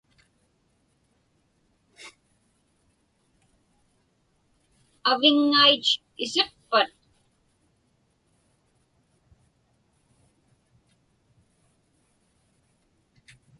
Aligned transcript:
Aviŋŋait 5.09 5.85
isiqpat? 6.23 6.91